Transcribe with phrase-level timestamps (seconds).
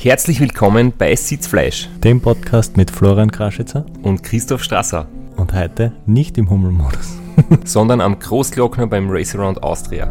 [0.00, 5.08] Herzlich willkommen bei Sitzfleisch, dem Podcast mit Florian Kraschitzer und Christoph Strasser.
[5.36, 7.18] Und heute nicht im Hummelmodus,
[7.64, 10.06] sondern am Großglockner beim Race Around Austria.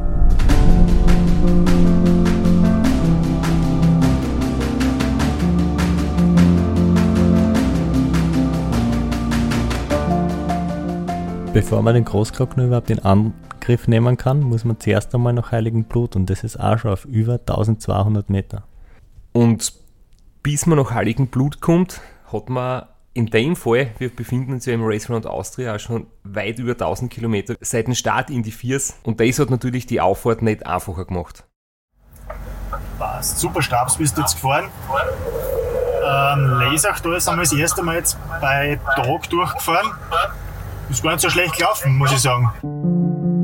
[11.53, 16.17] Bevor man den Großglockner überhaupt in Angriff nehmen kann, muss man zuerst einmal nach Heiligenblut
[16.17, 18.65] und das ist auch schon auf über 1200 Meter.
[19.37, 19.71] Und
[20.41, 22.01] bis man nach Heiligenblut kommt,
[22.33, 26.57] hat man in dem Fall, wir befinden uns ja im Race Around Austria schon weit
[26.57, 30.41] über 1000 Kilometer seit dem Start in die Viers und das hat natürlich die Auffahrt
[30.41, 31.43] nicht einfacher gemacht.
[32.97, 34.71] Passt, super Stabs bist du jetzt gefahren.
[36.03, 39.91] Ähm, Lesach, da sind wir das erste Mal jetzt bei Tag durchgefahren.
[40.89, 43.36] Ist gar nicht so schlecht gelaufen, muss ich sagen.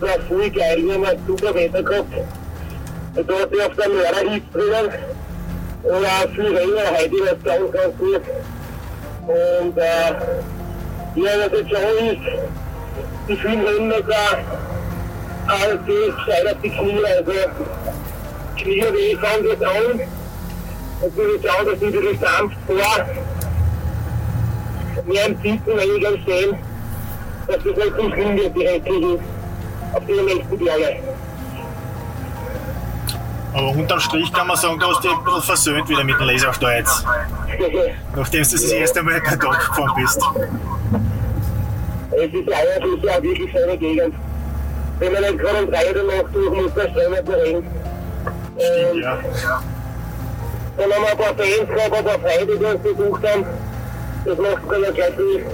[0.00, 2.12] Geil, wir haben ein super Wetter gehabt.
[3.14, 4.92] Und da hat ich auf der Meererhitze drinnen.
[5.82, 6.56] Und auch Regen,
[6.96, 8.22] heute war es ganz, ganz gut.
[9.26, 10.10] Und äh,
[11.16, 12.22] ja, was jetzt schon ist,
[13.28, 14.38] die vielen Höhenmeter,
[15.48, 17.32] äh, die scheitert die Knie, also
[18.56, 20.00] Knie weh fangen jetzt an.
[21.00, 23.06] Und wir schauen, dass ich bisschen sanft vor.
[25.06, 26.56] Mehr im Sitzen, weniger im Stehen.
[27.46, 29.18] Dass das nicht zum Schlimm wird, die restlichen
[29.94, 30.96] auf die nächsten Berge.
[33.52, 36.26] Aber unterm Strich kann man sagen, du hast dich ein bisschen versöhnt wieder mit dem
[36.26, 37.04] Laser da jetzt.
[38.16, 40.20] Nachdem du das erste Mal per Tag gefahren bist.
[42.10, 44.14] Es ist eigentlich eine wirklich schöne Gegend.
[44.98, 47.66] Wenn man gerade um drei Uhr Nacht durch muss, dann strömt der Regen.
[48.58, 49.18] Stimmt, ja.
[50.76, 53.46] Dann haben wir ein paar Fans gehabt, ein paar Freunde, die uns besucht haben.
[54.24, 55.46] Das macht es dann ja gleich viel,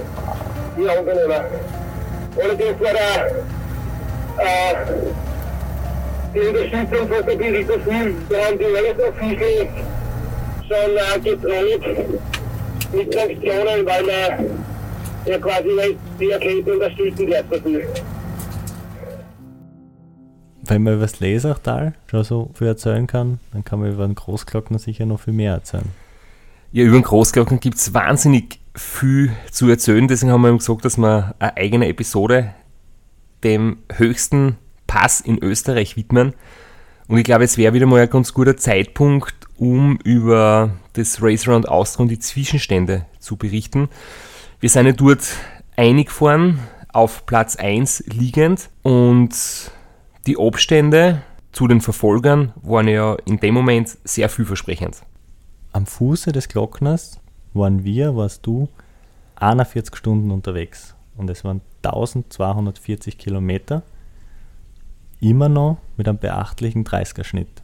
[0.75, 1.45] viel angenehmer.
[2.41, 3.31] Allerdings war der,
[6.33, 8.15] die Unterstützung von der viel.
[8.29, 9.67] Wir haben die Leute viel
[10.67, 12.19] schon äh, gedroht
[12.93, 17.87] mit Sanktionen, weil wir ja quasi nicht die Erkenntnis unterstützen gleich so viel.
[20.63, 24.15] Wenn man über das Lesachtal schon so viel erzählen kann, dann kann man über den
[24.15, 25.89] Großglockner sicher noch viel mehr erzählen.
[26.71, 30.07] Ja, über den Großglockner gibt es wahnsinnig viel zu erzählen.
[30.07, 32.53] Deswegen haben wir gesagt, dass wir eine eigene Episode
[33.43, 34.57] dem höchsten
[34.87, 36.33] Pass in Österreich widmen.
[37.07, 41.47] Und ich glaube, es wäre wieder mal ein ganz guter Zeitpunkt, um über das Race
[41.47, 43.89] Around Austria und die Zwischenstände zu berichten.
[44.59, 45.21] Wir sind ja dort
[45.75, 46.59] eingefahren,
[46.93, 49.35] auf Platz 1 liegend und
[50.27, 51.21] die Abstände
[51.51, 55.01] zu den Verfolgern waren ja in dem Moment sehr vielversprechend.
[55.73, 57.19] Am Fuße des Glockners
[57.53, 58.69] waren wir, warst du,
[59.35, 60.95] 41 Stunden unterwegs.
[61.21, 63.83] Und es waren 1240 Kilometer.
[65.19, 67.61] Immer noch mit einem beachtlichen 30er-Schnitt.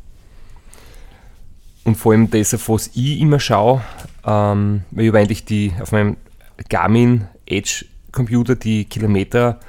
[1.83, 3.81] Und vor allem das, auf was ich immer schaue,
[4.25, 6.17] ähm, weil ich habe eigentlich die, auf meinem
[6.69, 9.59] Garmin Edge Computer die Kilometer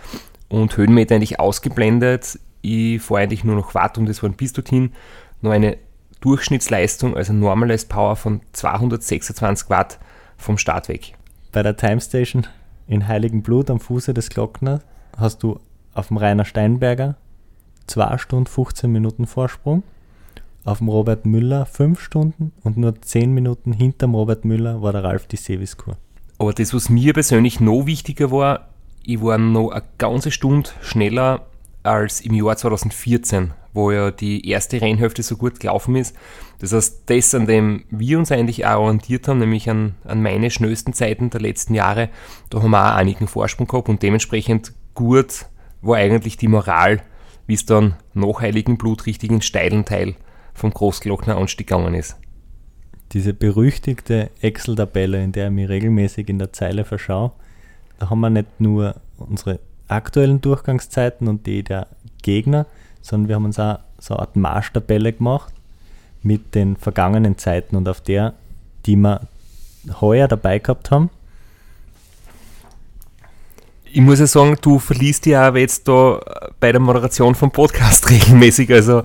[0.51, 2.39] und Höhenmeter eigentlich ausgeblendet.
[2.61, 4.93] Ich fahre eigentlich nur noch Watt und das waren bis dorthin
[5.41, 5.79] nur eine
[6.21, 9.99] Durchschnittsleistung, also Normalized Power von 226 Watt
[10.37, 11.15] vom Start weg.
[11.53, 12.47] Bei der Time Station
[12.89, 14.81] in Heiligenblut am Fuße des Glockners
[15.17, 15.61] hast du
[15.95, 17.17] auf dem Rainer Steinberger
[17.87, 19.83] 2 Stunden 15 Minuten Vorsprung,
[20.65, 25.05] auf dem Robert Müller 5 Stunden und nur 10 Minuten hinterm Robert Müller war der
[25.05, 25.97] Ralf die Seviskur.
[26.39, 28.69] Aber das, was mir persönlich noch wichtiger war,
[29.03, 31.47] ich war noch eine ganze Stunde schneller
[31.83, 36.17] als im Jahr 2014, wo ja die erste Rennhälfte so gut gelaufen ist.
[36.59, 40.93] Das heißt, das, an dem wir uns eigentlich orientiert haben, nämlich an, an meine schnellsten
[40.93, 42.09] Zeiten der letzten Jahre,
[42.51, 45.47] da haben wir auch einigen Vorsprung gehabt und dementsprechend gut
[45.81, 47.03] war eigentlich die Moral,
[47.47, 50.17] wie es dann nach Heiligenblut richtig in steilen Teil
[50.55, 52.17] vom Großglockner Anstieg gegangen ist.
[53.13, 57.33] Diese berüchtigte Excel-Tabelle, in der ich mich regelmäßig in der Zeile verschaue,
[57.99, 61.89] da haben wir nicht nur unsere aktuellen Durchgangszeiten und die der
[62.23, 62.67] Gegner,
[63.09, 65.53] sondern wir haben uns auch so eine Art Marschtabelle gemacht
[66.23, 68.35] mit den vergangenen Zeiten und auf der,
[68.87, 69.23] die wir
[70.01, 71.11] heuer dabei gehabt haben.
[73.91, 76.21] Ich muss ja sagen, du verliest ja aber jetzt da
[76.61, 79.03] bei der Moderation vom Podcast regelmäßig, also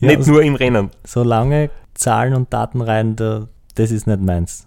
[0.00, 0.90] ja, nicht also nur im Rennen.
[1.04, 4.66] So lange Zahlen und Daten rein, da, das ist nicht meins.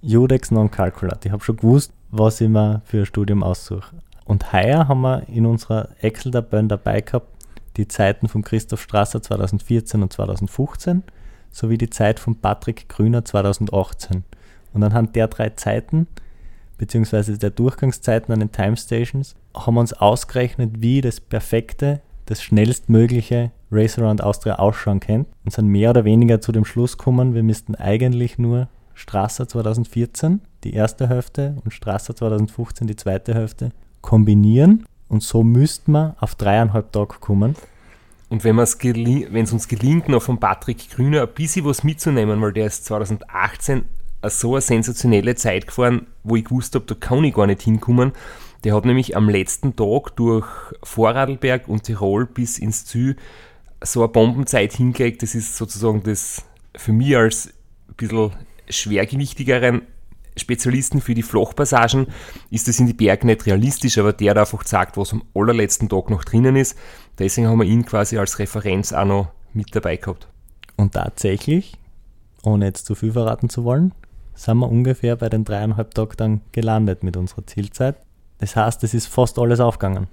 [0.00, 1.26] Judex non calculat.
[1.26, 3.96] Ich habe schon gewusst, was ich mir für ein Studium aussuche.
[4.24, 7.37] Und heuer haben wir in unserer Excel-Tabelle dabei gehabt
[7.78, 11.02] die Zeiten von Christoph Strasser 2014 und 2015
[11.50, 14.24] sowie die Zeit von Patrick Grüner 2018.
[14.74, 16.06] Und anhand der drei Zeiten
[16.76, 22.42] beziehungsweise der Durchgangszeiten an den Time Stations haben wir uns ausgerechnet, wie das perfekte, das
[22.42, 27.34] schnellstmögliche Race Around Austria ausschauen könnte und sind mehr oder weniger zu dem Schluss gekommen,
[27.34, 33.70] wir müssten eigentlich nur Strasser 2014, die erste Hälfte, und Strasser 2015, die zweite Hälfte,
[34.00, 37.56] kombinieren und so müssten wir auf dreieinhalb Tage kommen.
[38.28, 42.66] Und wenn es uns gelingt, noch von Patrick Grüner ein bisschen was mitzunehmen, weil der
[42.66, 43.84] ist 2018
[44.24, 48.12] so eine sensationelle Zeit gefahren, wo ich gewusst habe, da kann ich gar nicht hinkommen.
[48.64, 50.46] Der hat nämlich am letzten Tag durch
[50.82, 53.16] Vorarlberg und Tirol bis ins Ziel
[53.80, 55.22] so eine Bombenzeit hingelegt.
[55.22, 56.44] Das ist sozusagen das
[56.74, 57.54] für mich als
[57.88, 58.32] ein bisschen
[58.68, 59.82] schwergewichtigeren
[60.38, 62.06] Spezialisten für die Flochpassagen
[62.50, 65.88] ist das in die Berge nicht realistisch, aber der hat einfach gesagt, was am allerletzten
[65.88, 66.76] Tag noch drinnen ist.
[67.18, 70.28] Deswegen haben wir ihn quasi als Referenz auch noch mit dabei gehabt.
[70.76, 71.76] Und tatsächlich,
[72.42, 73.92] ohne jetzt zu viel verraten zu wollen,
[74.34, 77.96] sind wir ungefähr bei den dreieinhalb Tagen dann gelandet mit unserer Zielzeit.
[78.38, 80.06] Das heißt, es ist fast alles aufgegangen.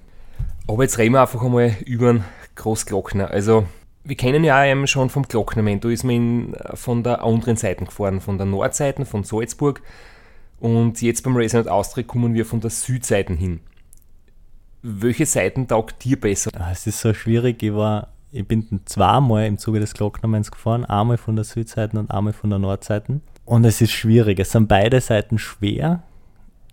[0.67, 2.23] Aber jetzt reden wir einfach einmal über den
[2.55, 3.29] Großglockner.
[3.29, 3.65] Also,
[4.03, 5.79] wir kennen ja eben schon vom Glocknermann.
[5.79, 9.81] Da ist man in, von der anderen Seite gefahren, von der Nordseite, von Salzburg.
[10.59, 13.59] Und jetzt beim Racing Austria kommen wir von der Südseite hin.
[14.81, 16.51] Welche Seiten taugt dir besser?
[16.57, 17.61] Ah, es ist so schwierig.
[17.61, 20.85] Ich, war, ich bin zweimal im Zuge des Glocknermanns gefahren.
[20.85, 23.19] Einmal von der Südseite und einmal von der Nordseite.
[23.45, 24.39] Und es ist schwierig.
[24.39, 26.03] Es sind beide Seiten schwer.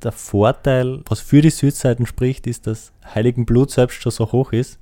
[0.02, 4.78] Der Vorteil, was für die Südseiten spricht, ist, dass Heiligenblut selbst schon so hoch ist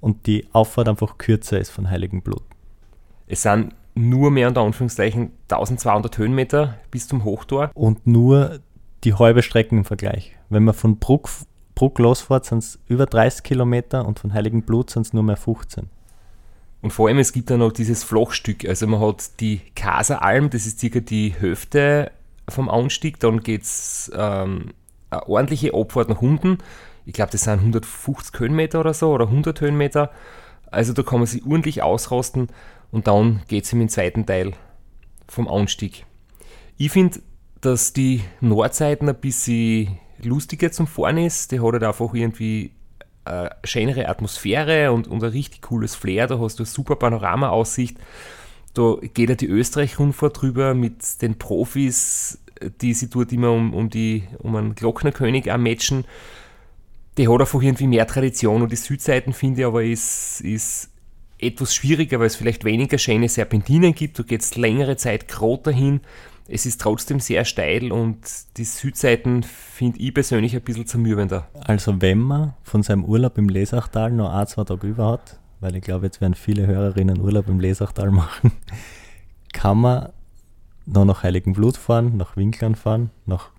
[0.00, 2.42] und die Auffahrt einfach kürzer ist von Heiligenblut.
[3.26, 7.70] Es sind nur mehr unter Anführungszeichen 1200 Höhenmeter bis zum Hochtor.
[7.74, 8.60] Und nur
[9.04, 10.36] die halbe Strecke im Vergleich.
[10.48, 11.28] Wenn man von Bruck,
[11.74, 15.88] Bruck losfährt, sind es über 30 Kilometer und von Heiligenblut sind es nur mehr 15.
[16.82, 18.66] Und vor allem, es gibt dann noch dieses Flachstück.
[18.66, 22.10] Also man hat die Kaseralm, das ist circa die Hälfte
[22.48, 23.20] vom Anstieg.
[23.20, 24.72] Dann geht es ähm,
[25.10, 26.58] eine ordentliche Abfahrt nach unten.
[27.04, 30.10] Ich glaube, das sind 150 Höhenmeter oder so oder 100 Höhenmeter.
[30.70, 32.48] Also da kann man sich ordentlich ausrasten
[32.92, 34.52] und dann geht es im zweiten Teil
[35.28, 36.04] vom Anstieg.
[36.76, 37.20] Ich finde,
[37.60, 41.52] dass die Nordseiten ein bisschen lustiger zum Fahren ist.
[41.52, 42.72] Die hat halt einfach irgendwie
[43.24, 46.26] eine schönere Atmosphäre und, und ein richtig cooles Flair.
[46.26, 47.96] Da hast du eine super Panorama-Aussicht.
[48.74, 52.38] Da geht ja die Österreich-Rundfahrt drüber mit den Profis,
[52.80, 56.04] die sich dort immer um, um, die, um einen Glocknerkönig auch matchen.
[57.18, 60.89] Die hat einfach irgendwie mehr Tradition und die Südseiten finde ich aber ist, ist
[61.42, 64.18] etwas schwieriger, weil es vielleicht weniger schöne Serpentinen gibt.
[64.18, 66.00] Du gehst längere Zeit gerade dahin.
[66.48, 68.18] Es ist trotzdem sehr steil und
[68.56, 71.48] die Südseiten finde ich persönlich ein bisschen zermürbender.
[71.60, 75.76] Also wenn man von seinem Urlaub im Lesachtal noch ein, zwei Tage über hat, weil
[75.76, 78.52] ich glaube, jetzt werden viele Hörerinnen Urlaub im Lesachtal machen,
[79.52, 80.08] kann man
[80.86, 83.50] noch nach Heiligenblut fahren, nach Winklern fahren, nach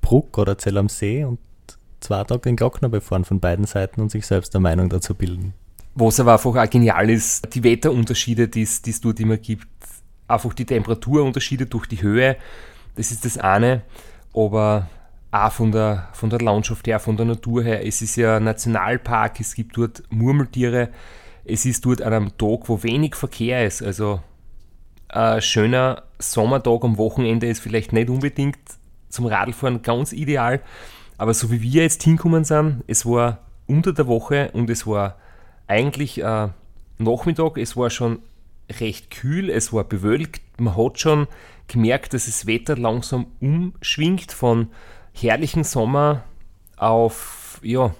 [0.00, 1.38] Bruck oder Zell am See und
[2.00, 5.54] zwei Tage den Glockner befahren von beiden Seiten und sich selbst eine Meinung dazu bilden.
[5.94, 9.66] Was aber einfach auch genial ist, die Wetterunterschiede, die es dort immer gibt.
[10.28, 12.36] Einfach die Temperaturunterschiede durch die Höhe,
[12.94, 13.82] das ist das eine.
[14.32, 14.88] Aber
[15.32, 17.86] auch von der, von der Landschaft her, von der Natur her.
[17.86, 20.90] Es ist ja ein Nationalpark, es gibt dort Murmeltiere.
[21.44, 23.82] Es ist dort an einem Tag, wo wenig Verkehr ist.
[23.82, 24.20] Also
[25.08, 28.58] ein schöner Sommertag am Wochenende ist vielleicht nicht unbedingt
[29.08, 30.60] zum Radlfahren ganz ideal.
[31.18, 35.16] Aber so wie wir jetzt hinkommen sind, es war unter der Woche und es war
[35.70, 36.48] eigentlich äh,
[36.98, 38.18] Nachmittag, es war schon
[38.80, 41.28] recht kühl, es war bewölkt, man hat schon
[41.68, 44.68] gemerkt, dass das Wetter langsam umschwingt von
[45.12, 46.24] herrlichen Sommer
[46.76, 47.94] auf ja,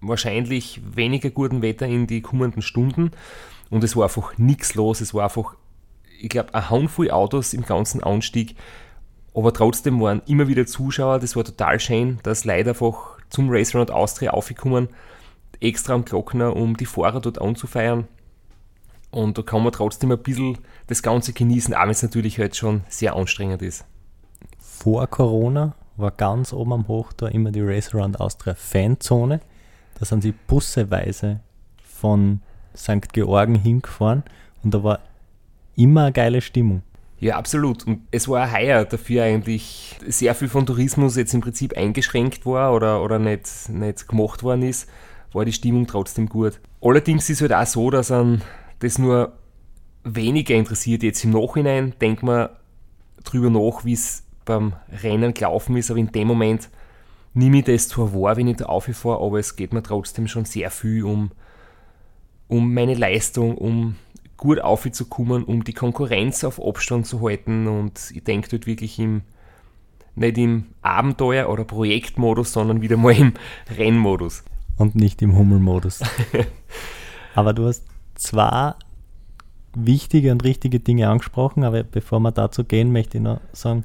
[0.00, 3.10] wahrscheinlich weniger guten Wetter in die kommenden Stunden.
[3.70, 5.56] Und es war einfach nichts los, es war einfach,
[6.20, 8.54] ich glaube, ein Handvoll Autos im ganzen Anstieg,
[9.34, 13.74] aber trotzdem waren immer wieder Zuschauer, das war total schön, dass Leute einfach zum Race
[13.74, 14.88] Round Austria aufgekommen
[15.60, 18.08] extra am Glockner, um die Fahrer dort anzufeiern.
[19.10, 20.58] Und da kann man trotzdem ein bisschen
[20.88, 23.84] das Ganze genießen, auch wenn es natürlich halt schon sehr anstrengend ist.
[24.58, 29.40] Vor Corona war ganz oben am Hochtor immer die Race Around Austria Fanzone.
[29.98, 31.40] Da sind sie busseweise
[31.82, 32.42] von
[32.76, 33.12] St.
[33.12, 34.22] Georgen hingefahren
[34.62, 35.00] und da war
[35.76, 36.82] immer eine geile Stimmung.
[37.18, 37.86] Ja, absolut.
[37.86, 42.44] Und es war auch heuer dafür eigentlich sehr viel von Tourismus jetzt im Prinzip eingeschränkt
[42.44, 44.88] war oder, oder nicht, nicht gemacht worden ist
[45.36, 46.60] war die Stimmung trotzdem gut.
[46.80, 48.42] Allerdings ist es halt auch so, dass an
[48.80, 49.32] das nur
[50.02, 51.02] weniger interessiert.
[51.02, 52.48] Jetzt im Nachhinein denkt man
[53.22, 56.70] drüber nach, wie es beim Rennen gelaufen ist, aber in dem Moment
[57.34, 60.46] nehme ich das zwar wahr, wenn ich da aufhöre, aber es geht mir trotzdem schon
[60.46, 61.30] sehr viel um,
[62.48, 63.96] um meine Leistung, um
[64.36, 69.22] gut aufzukommen, um die Konkurrenz auf Abstand zu halten und ich denke dort wirklich im,
[70.14, 73.34] nicht im Abenteuer- oder Projektmodus, sondern wieder mal im
[73.76, 74.44] Rennmodus.
[74.76, 76.00] Und nicht im Hummelmodus.
[77.34, 78.74] aber du hast zwei
[79.74, 83.84] wichtige und richtige Dinge angesprochen, aber bevor wir dazu gehen, möchte ich noch sagen,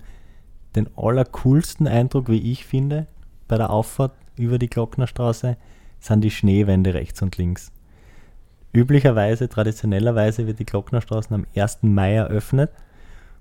[0.76, 3.08] den allercoolsten Eindruck, wie ich finde,
[3.48, 5.58] bei der Auffahrt über die Glocknerstraße,
[6.00, 7.72] sind die Schneewände rechts und links.
[8.74, 11.80] Üblicherweise, traditionellerweise wird die Glocknerstraße am 1.
[11.82, 12.72] Mai eröffnet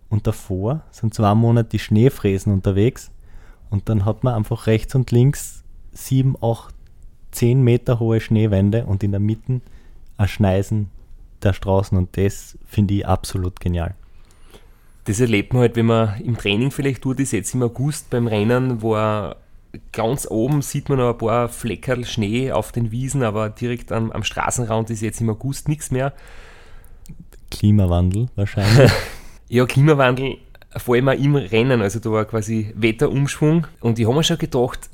[0.08, 3.12] und davor sind zwei Monate die Schneefräsen unterwegs
[3.70, 6.74] und dann hat man einfach rechts und links sieben, acht,
[7.30, 9.60] zehn Meter hohe Schneewände und in der Mitte
[10.16, 10.90] ein Schneisen
[11.42, 13.94] der Straßen und das finde ich absolut genial.
[15.04, 18.26] Das erlebt man halt, wenn man im Training vielleicht tut, ist jetzt im August beim
[18.26, 19.36] Rennen, wo er
[19.92, 24.10] ganz oben sieht man noch ein paar Fleckerl Schnee auf den Wiesen, aber direkt am,
[24.12, 26.12] am Straßenrand ist jetzt im August nichts mehr.
[27.50, 28.90] Klimawandel wahrscheinlich.
[29.48, 30.38] ja, Klimawandel
[30.76, 34.38] vor allem auch im Rennen, also da war quasi Wetterumschwung und ich habe mir schon
[34.38, 34.88] gedacht,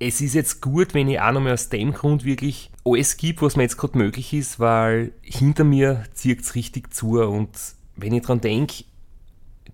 [0.00, 3.56] es ist jetzt gut, wenn ich auch nochmal aus dem Grund wirklich alles gebe, was
[3.56, 7.50] mir jetzt gerade möglich ist, weil hinter mir zieht es richtig zu und
[7.96, 8.84] wenn ich daran denke,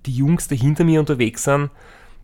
[0.06, 1.70] die Jungs, die hinter mir unterwegs sind,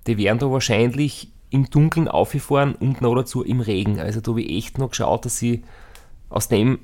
[0.07, 3.99] die werden da wahrscheinlich im Dunkeln aufgefahren und noch dazu im Regen.
[4.01, 5.63] Also da habe ich echt noch geschaut, dass ich
[6.29, 6.79] aus dem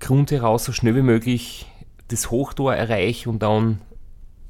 [0.00, 1.66] Grund heraus so schnell wie möglich
[2.08, 3.80] das Hochtor erreiche und dann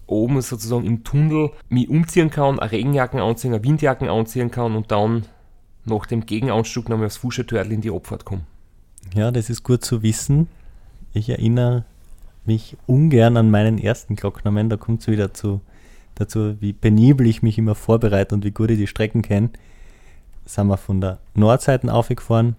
[0.07, 4.93] oben sozusagen im Tunnel mich umziehen kann, eine Regenjacken anziehen, eine Windjacken anziehen kann und
[4.93, 5.27] dann
[5.85, 8.43] nach dem Gegenanstieg nochmal aufs Fuschetörl in die Abfahrt komme.
[9.15, 10.49] Ja, das ist gut zu wissen.
[11.13, 11.85] Ich erinnere
[12.45, 15.61] mich ungern an meinen ersten Glocknamen, da kommt es wieder zu
[16.15, 19.51] dazu, wie penibel ich mich immer vorbereite und wie gut ich die Strecken kenne,
[20.47, 22.57] sind wir von der Nordseite aufgefahren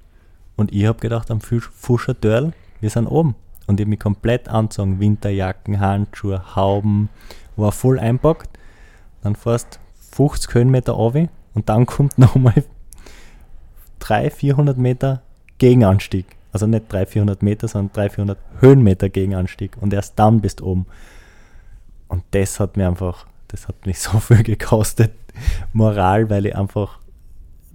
[0.55, 3.35] und ich habe gedacht, am Fuscher Dörl, wir sind oben.
[3.67, 7.09] Und ich habe mich komplett angezogen, Winterjacken, Handschuhe, Hauben,
[7.55, 8.49] war voll einpackt.
[9.23, 9.79] Dann fährst
[10.11, 12.63] 50 Höhenmeter runter und dann kommt nochmal
[14.07, 15.21] 300, 400 Meter
[15.57, 16.25] Gegenanstieg.
[16.51, 19.77] Also nicht 300, 400 Meter, sondern 300, 400 Höhenmeter Gegenanstieg.
[19.79, 20.85] Und erst dann bist du oben.
[22.07, 25.11] Und das hat mir einfach das hat mich so viel gekostet,
[25.73, 26.99] Moral, weil ich einfach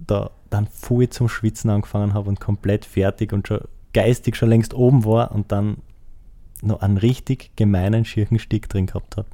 [0.07, 3.61] da dann voll zum Schwitzen angefangen habe und komplett fertig und schon
[3.93, 5.77] geistig schon längst oben war und dann
[6.61, 9.27] noch einen richtig gemeinen Schirchenstieg drin gehabt habe.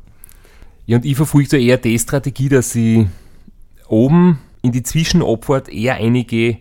[0.85, 3.07] Ja, und ich verfolge da eher die Strategie, dass ich
[3.87, 6.57] oben in die Zwischenabfahrt eher einige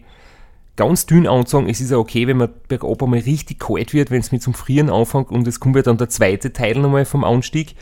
[0.76, 1.68] ganz dünn anzogen.
[1.68, 4.54] Es ist ja okay, wenn man bergab einmal richtig kalt wird, wenn es mit zum
[4.54, 7.74] Frieren anfängt und es kommt ja dann der zweite Teil nochmal vom Anstieg.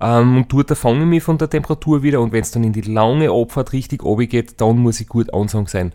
[0.00, 2.72] Ähm, und dort fange ich mich von der Temperatur wieder und wenn es dann in
[2.72, 5.92] die lange Abfahrt richtig geht, dann muss ich gut ansagen sein.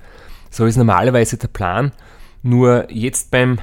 [0.50, 1.92] So ist normalerweise der Plan.
[2.42, 3.60] Nur jetzt beim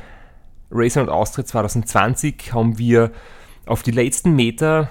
[0.70, 3.10] Racer und Austria 2020 haben wir
[3.64, 4.90] auf die letzten Meter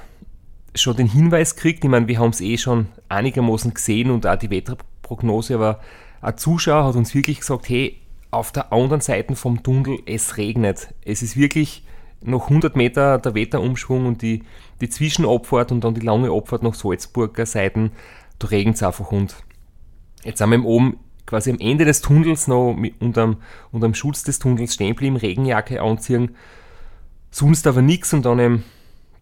[0.74, 1.84] schon den Hinweis gekriegt.
[1.84, 5.80] Ich meine, wir haben es eh schon einigermaßen gesehen und auch die Wetterprognose, aber
[6.26, 8.02] ein Zuschauer hat uns wirklich gesagt, hey,
[8.32, 10.94] auf der anderen Seite vom Tunnel, es regnet.
[11.06, 11.84] Es ist wirklich
[12.22, 14.44] noch 100 Meter der Wetterumschwung und die,
[14.82, 17.92] die Zwischenabfahrt und dann die lange Abfahrt nach Salzburger Seiten,
[18.40, 19.36] da regnet es einfach und
[20.24, 23.38] jetzt sind wir oben quasi am Ende des Tunnels noch unterm,
[23.72, 26.36] unterm Schutz des Tunnels stehen bleiben, Regenjacke anziehen,
[27.30, 28.64] sonst aber nichts und dann eben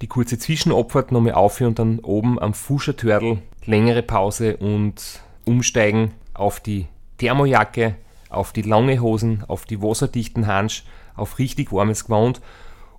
[0.01, 6.61] die kurze Zwischenabfahrt nochmal aufhören und dann oben am Fuschertörl längere Pause und umsteigen auf
[6.61, 7.95] die Thermojacke,
[8.29, 10.83] auf die lange Hosen, auf die wasserdichten Hansch,
[11.15, 12.41] auf richtig warmes Gewand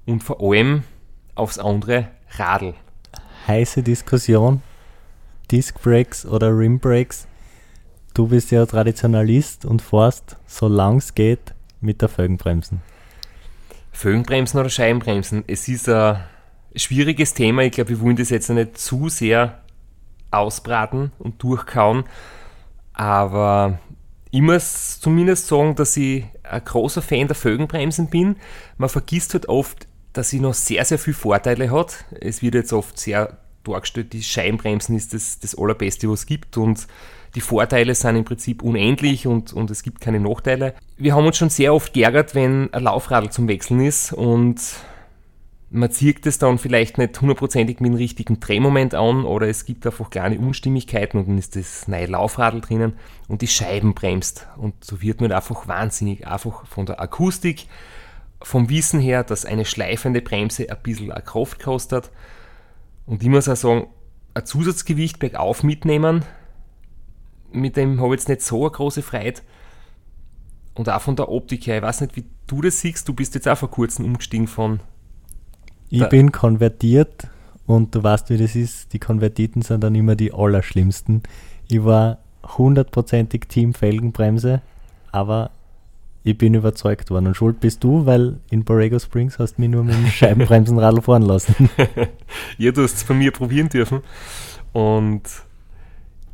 [0.07, 0.85] und vor allem
[1.35, 2.75] aufs andere Radl.
[3.47, 4.63] Heiße Diskussion,
[5.51, 7.27] Disc Brakes oder Rim Brakes.
[8.15, 12.81] Du bist ja Traditionalist und fährst, solange es geht, mit der Felgenbremsen.
[13.93, 15.45] Felgenbremsen oder Scheibenbremsen?
[15.47, 16.21] Es ist ein
[16.75, 17.63] schwieriges Thema.
[17.63, 19.61] Ich glaube, wir wollen das jetzt nicht zu sehr
[20.31, 22.05] ausbraten und durchkauen.
[22.93, 23.79] Aber
[24.35, 28.35] ich muss zumindest sagen, dass ich ein großer Fan der Felgenbremsen bin.
[28.79, 32.05] Man vergisst halt oft, dass sie noch sehr, sehr viele Vorteile hat.
[32.21, 36.57] Es wird jetzt oft sehr dargestellt, die Scheinbremsen ist das, das Allerbeste, was es gibt
[36.57, 36.89] und
[37.37, 40.75] die Vorteile sind im Prinzip unendlich und, und es gibt keine Nachteile.
[40.97, 44.61] Wir haben uns schon sehr oft geärgert, wenn ein Laufradl zum Wechseln ist und
[45.75, 49.85] man zieht es dann vielleicht nicht hundertprozentig mit dem richtigen Drehmoment an oder es gibt
[49.85, 52.93] einfach kleine Unstimmigkeiten und dann ist das neue Laufradl drinnen
[53.27, 54.47] und die Scheiben bremst.
[54.57, 57.67] Und so wird man einfach wahnsinnig, einfach von der Akustik,
[58.41, 62.13] vom Wissen her, dass eine schleifende Bremse ein bisschen eine Kraft kostet.
[63.05, 63.89] Und ich muss auch sagen,
[64.35, 66.25] ein Zusatzgewicht bergauf mitnehmen,
[67.51, 69.41] mit dem habe ich jetzt nicht so eine große Freude.
[70.75, 73.35] Und auch von der Optik her, ich weiß nicht, wie du das siehst, du bist
[73.35, 74.79] jetzt auch vor kurzem umgestiegen von.
[75.91, 77.29] Ich bin konvertiert
[77.67, 78.93] und du weißt, wie das ist.
[78.93, 81.23] Die Konvertiten sind dann immer die allerschlimmsten.
[81.69, 82.19] Ich war
[82.59, 84.61] hundertprozentig Team Felgenbremse,
[85.13, 85.51] aber
[86.25, 87.29] ich bin überzeugt worden.
[87.29, 91.03] Und schuld bist du, weil in Borrego Springs hast du mich nur mit dem Scheibenbremsenradl
[91.03, 91.71] fahren lassen.
[92.59, 94.01] ja, du hast es von mir probieren dürfen.
[94.73, 95.23] Und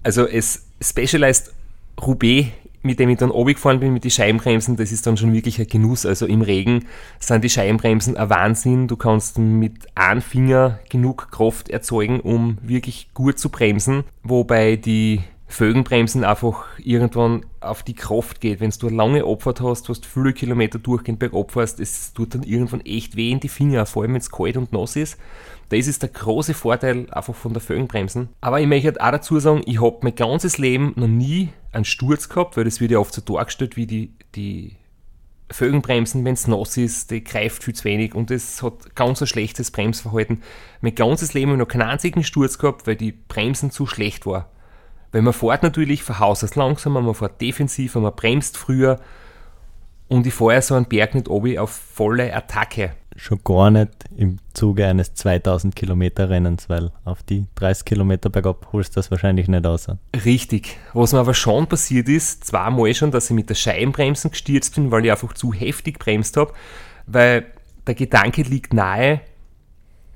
[0.03, 1.53] also es Specialized
[2.01, 2.49] Roubaix,
[2.83, 5.67] mit dem ich dann gefahren bin mit den Scheibenbremsen, das ist dann schon wirklich ein
[5.67, 6.07] Genuss.
[6.07, 6.87] Also im Regen
[7.19, 8.89] sind die Scheibenbremsen ein Wahnsinn.
[8.89, 15.21] Du kannst mit einem Finger genug Kraft erzeugen, um wirklich gut zu bremsen, wobei die
[15.51, 18.61] Fögenbremsen einfach irgendwann auf die Kraft geht.
[18.61, 22.45] Wenn du eine lange Abfahrt hast, hast viele Kilometer durchgehend bergab fährst, es tut dann
[22.45, 25.19] irgendwann echt weh in die Finger, vor allem wenn es kalt und nass ist.
[25.71, 28.29] Das ist der große Vorteil einfach von der Fögenbremsen.
[28.41, 31.85] Aber ich möchte halt auch dazu sagen, ich habe mein ganzes Leben noch nie einen
[31.85, 34.77] Sturz gehabt, weil das wird ja oft so dargestellt wie die, die
[35.51, 39.27] Fögenbremsen, wenn es nass ist, die greift viel zu wenig und es hat ganz ein
[39.27, 40.43] schlechtes Bremsverhalten.
[40.81, 44.27] Mein ganzes Leben habe ich noch keinen einzigen Sturz gehabt, weil die Bremsen zu schlecht
[44.27, 44.45] waren.
[45.13, 49.01] Weil man fährt natürlich von Haus aus langsamer, man fährt defensiver, man bremst früher
[50.09, 52.93] und ich fahre ja so einen Berg nicht obi auf volle Attacke.
[53.17, 58.69] Schon gar nicht im Zuge eines 2000 Kilometer Rennens, weil auf die 30 Kilometer bergab
[58.73, 59.89] holst du das wahrscheinlich nicht aus.
[60.25, 60.79] Richtig.
[60.95, 64.91] Was mir aber schon passiert ist, zweimal schon, dass ich mit der Scheibenbremsen gestürzt bin,
[64.91, 66.53] weil ich einfach zu heftig bremst habe,
[67.07, 67.47] weil
[67.87, 69.21] der Gedanke liegt nahe,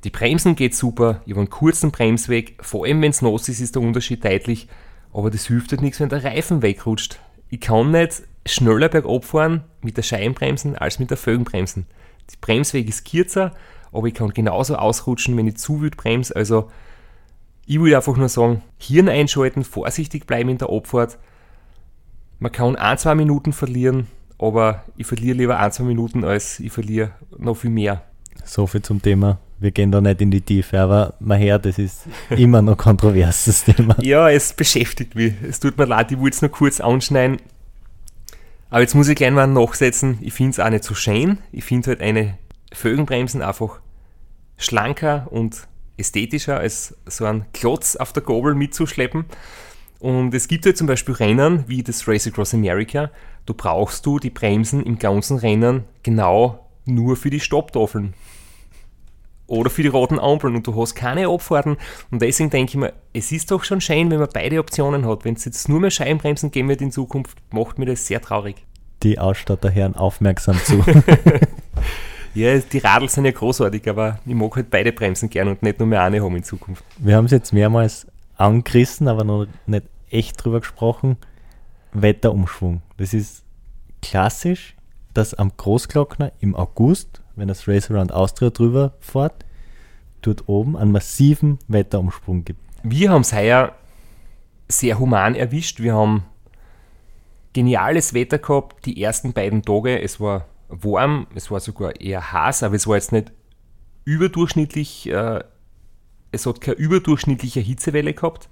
[0.05, 3.75] die Bremsen geht super, habe einen kurzen Bremsweg, vor allem wenn es nass ist, ist
[3.75, 4.69] der Unterschied deutlich,
[5.13, 7.19] aber das hilft halt nichts, wenn der Reifen wegrutscht.
[7.49, 11.87] Ich kann nicht schneller bergab fahren mit der Scheibenbremsen als mit der Fögenbremsen.
[12.31, 13.53] Die Bremsweg ist kürzer,
[13.93, 16.35] aber ich kann genauso ausrutschen, wenn ich zu wild bremse.
[16.37, 16.71] Also
[17.65, 21.19] ich will einfach nur sagen, Hirn einschalten, vorsichtig bleiben in der Abfahrt.
[22.41, 24.09] Man kann ein, zwei Minuten verlieren,
[24.39, 28.03] aber ich verliere lieber ein, zwei Minuten, als ich verliere noch viel mehr.
[28.45, 31.79] So viel zum Thema wir gehen da nicht in die Tiefe, aber man hört, das
[31.79, 33.97] ist immer noch kontroverses Thema.
[34.01, 35.33] Ja, es beschäftigt mich.
[35.43, 37.39] Es tut mir leid, ich wollte es nur kurz anschneiden.
[38.69, 41.39] Aber jetzt muss ich gleich mal nachsetzen, ich finde es auch nicht so schön.
[41.51, 42.37] Ich finde halt eine
[42.73, 43.81] Fögenbremsen einfach
[44.59, 49.25] schlanker und ästhetischer als so ein Klotz auf der Gabel mitzuschleppen.
[49.99, 53.11] Und es gibt halt zum Beispiel Rennen wie das Race Across America.
[53.47, 58.13] Du brauchst du die Bremsen im ganzen Rennen genau nur für die Stopptafeln
[59.55, 61.77] oder für die roten Ampeln und du hast keine Abfahrten.
[62.11, 65.25] Und deswegen denke ich mir, es ist doch schon schön, wenn man beide Optionen hat.
[65.25, 68.57] Wenn es jetzt nur mehr Scheibenbremsen geben wird in Zukunft, macht mir das sehr traurig.
[69.03, 70.85] Die Ausstatter hören aufmerksam zu.
[72.35, 75.79] ja, die Radl sind ja großartig, aber ich mag halt beide Bremsen gern und nicht
[75.79, 76.85] nur mehr eine haben in Zukunft.
[76.99, 81.17] Wir haben es jetzt mehrmals angerissen, aber noch nicht echt drüber gesprochen.
[81.93, 82.83] Wetterumschwung.
[82.97, 83.45] Das ist
[84.03, 84.75] klassisch,
[85.13, 89.45] dass am Großglockner im August wenn das Race Around Austria drüber fährt,
[90.23, 92.61] dort oben einen massiven Wetterumsprung gibt.
[92.83, 93.73] Wir haben es heuer
[94.69, 95.81] sehr human erwischt.
[95.81, 96.25] Wir haben
[97.53, 100.01] geniales Wetter gehabt, die ersten beiden Tage.
[100.01, 103.33] Es war warm, es war sogar eher heiß, aber es war jetzt nicht
[104.05, 105.43] überdurchschnittlich, äh,
[106.33, 108.49] es hat keine überdurchschnittliche Hitzewelle gehabt.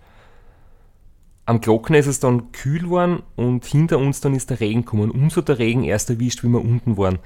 [1.45, 5.31] Am Glocken ist es dann kühl geworden und hinter uns dann ist der Regen gekommen.
[5.35, 7.19] Hat der Regen erst erwischt, wie wir unten waren.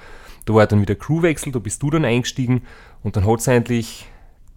[0.46, 2.62] Da war dann wieder Crewwechsel, da bist du dann eingestiegen
[3.02, 4.06] und dann hat es eigentlich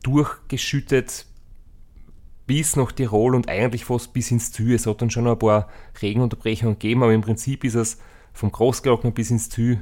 [0.04, 1.26] durchgeschüttet
[2.48, 4.74] bis nach Tirol und eigentlich fast bis ins Ziel.
[4.74, 5.68] Es hat dann schon ein paar
[6.02, 8.00] Regenunterbrechungen gegeben, aber im Prinzip ist es
[8.34, 9.82] vom Großglockner bis ins Ziel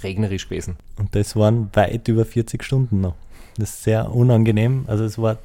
[0.00, 0.76] regnerisch gewesen.
[0.96, 3.14] Und das waren weit über 40 Stunden noch.
[3.56, 4.84] Das ist sehr unangenehm.
[4.86, 5.38] Also es war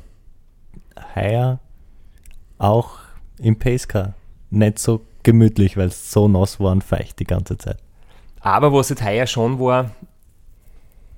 [1.15, 1.60] heuer
[2.58, 2.99] auch
[3.39, 4.13] im Pacecar
[4.50, 7.78] nicht so gemütlich, weil es so nass war und feucht die ganze Zeit.
[8.41, 9.91] Aber was jetzt heuer schon war,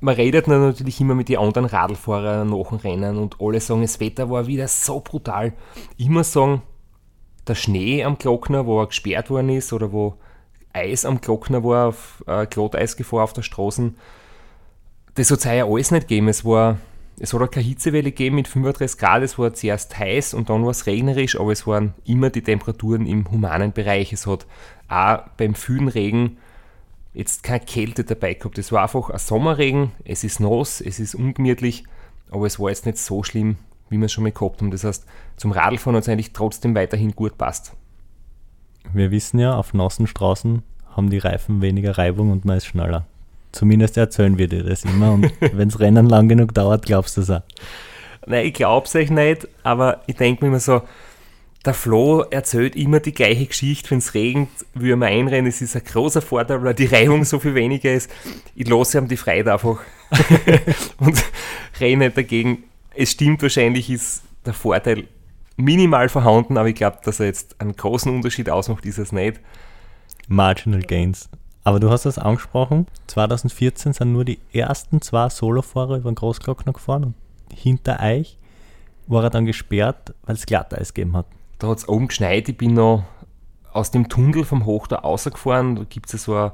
[0.02, 4.00] man redet natürlich immer mit den anderen Radlfahrern nach dem Rennen und alle sagen, das
[4.00, 5.54] Wetter war wieder so brutal.
[5.98, 6.62] Muss sagen,
[7.48, 10.16] der Schnee am Glockner, wo er gesperrt worden ist oder wo
[10.72, 13.92] Eis am Glockner war, auf äh, Glatteisgefahr auf der Straße,
[15.16, 16.30] das hat es heuer alles nicht gegeben.
[16.30, 16.78] Es war
[17.20, 20.64] es hat auch keine Hitzewelle gegeben mit 35 Grad, es war zuerst heiß und dann
[20.64, 24.14] war es regnerisch, aber es waren immer die Temperaturen im humanen Bereich.
[24.14, 24.48] Es hat
[24.88, 26.38] auch beim vielen Regen
[27.14, 28.58] jetzt keine Kälte dabei gehabt.
[28.58, 31.84] Es war einfach ein Sommerregen, es ist nass, es ist ungemütlich,
[32.32, 33.58] aber es war jetzt nicht so schlimm,
[33.90, 34.72] wie wir es schon mal gehabt haben.
[34.72, 35.06] Das heißt,
[35.36, 37.74] zum Radlfahren hat es eigentlich trotzdem weiterhin gut passt.
[38.94, 40.64] Wir wissen ja, auf nassen Straßen
[40.96, 43.06] haben die Reifen weniger Reibung und man ist schneller.
[43.52, 47.22] Zumindest erzählen wir dir das immer und wenn das Rennen lang genug dauert, glaubst du
[47.22, 47.42] es auch.
[48.26, 50.82] Nein, ich glaube es euch nicht, aber ich denke mir immer so,
[51.66, 55.48] der Flo erzählt immer die gleiche Geschichte, wenn es regnet, wie er einrennen.
[55.48, 58.10] Es ist ein großer Vorteil, weil die Reibung so viel weniger ist.
[58.56, 59.80] Ich lasse ihm die Freiheit einfach
[61.00, 61.24] und
[61.80, 62.64] renne dagegen.
[62.96, 65.06] Es stimmt wahrscheinlich, ist der Vorteil
[65.58, 69.40] minimal vorhanden, aber ich glaube, dass er jetzt einen großen Unterschied ausmacht, ist es nicht.
[70.28, 71.30] Marginal Gains.
[71.64, 76.74] Aber du hast das angesprochen, 2014 sind nur die ersten zwei Solofahrer über den Großglockner
[76.74, 77.16] gefahren und
[77.54, 78.38] hinter euch
[79.08, 81.26] war er dann gesperrt, weil es Glatteis gegeben hat.
[81.58, 83.04] Da hat es oben geschneit, ich bin noch
[83.74, 85.76] aus dem Tunnel vom Hoch da rausgefahren.
[85.76, 86.52] Da gibt es ja so ein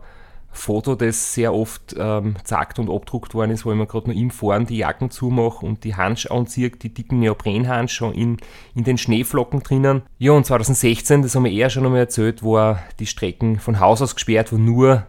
[0.57, 4.15] Foto, das sehr oft ähm, zackt und abdruckt worden ist, wo ich mir gerade noch
[4.15, 8.37] im Fahren die Jacken zumache und die Handschuhe anziehe, die dicken Neoprenhandschuhe in,
[8.73, 10.03] in den Schneeflocken drinnen.
[10.17, 14.01] Ja, und 2016, das haben wir eher schon einmal erzählt, war die Strecken von Haus
[14.01, 15.05] aus gesperrt, wo nur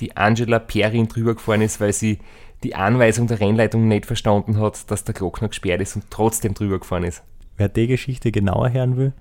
[0.00, 2.18] die Angela Perrin drüber gefahren ist, weil sie
[2.62, 6.78] die Anweisung der Rennleitung nicht verstanden hat, dass der Glockner gesperrt ist und trotzdem drüber
[6.78, 7.22] gefahren ist.
[7.56, 9.12] Wer die Geschichte genauer hören will,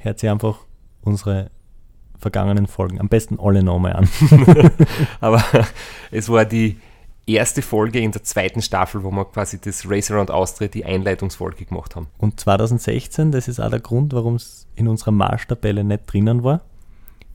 [0.00, 0.60] hört sich einfach
[1.02, 1.50] unsere
[2.18, 4.08] vergangenen Folgen am besten alle nochmal an.
[5.20, 5.44] Aber
[6.10, 6.78] es war die
[7.26, 11.64] erste Folge in der zweiten Staffel, wo wir quasi das Race Around Austria, die Einleitungsfolge
[11.64, 12.06] gemacht haben.
[12.18, 16.62] Und 2016, das ist auch der Grund, warum es in unserer Marschtabelle nicht drinnen war,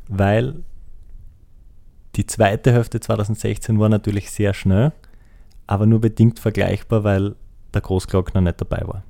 [0.07, 0.63] weil
[2.15, 4.91] die zweite Hälfte 2016 war natürlich sehr schnell,
[5.67, 7.35] aber nur bedingt vergleichbar, weil
[7.73, 9.03] der Großglockner nicht dabei war.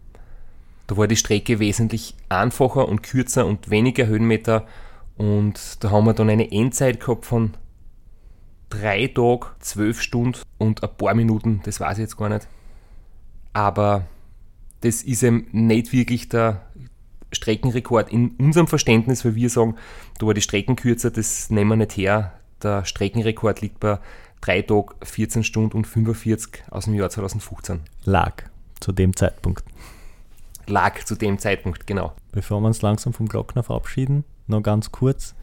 [0.87, 4.65] Da war die Strecke wesentlich einfacher und kürzer und weniger Höhenmeter
[5.17, 7.53] und da haben wir dann eine Endzeit gehabt von
[8.69, 12.47] drei Tagen, zwölf Stunden und ein paar Minuten, das weiß ich jetzt gar nicht.
[13.53, 14.07] Aber
[14.81, 16.65] das ist eben nicht wirklich der
[17.31, 19.75] Streckenrekord in unserem Verständnis, weil wir sagen,
[20.19, 22.33] da war die Strecken kürzer, das nehmen wir nicht her.
[22.63, 23.99] Der Streckenrekord liegt bei
[24.41, 27.81] 3 Tagen, 14 Stunden und 45 aus dem Jahr 2015.
[28.05, 28.43] Lag
[28.79, 29.63] zu dem Zeitpunkt.
[30.67, 32.13] Lag zu dem Zeitpunkt, genau.
[32.31, 35.35] Bevor wir uns langsam vom Glockner verabschieden, noch ganz kurz.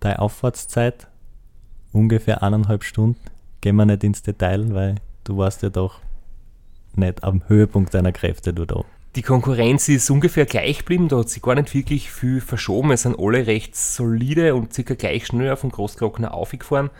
[0.00, 1.06] Deine Auffahrtszeit,
[1.92, 3.20] ungefähr eineinhalb Stunden.
[3.60, 6.00] Gehen wir nicht ins Detail, weil du warst ja doch
[6.96, 8.84] nicht am Höhepunkt deiner Kräfte, du da.
[9.16, 12.92] Die Konkurrenz ist ungefähr gleich geblieben, da hat sich gar nicht wirklich viel verschoben.
[12.92, 16.90] Es sind alle recht solide und circa gleich schnell auf den Großglockner aufgefahren.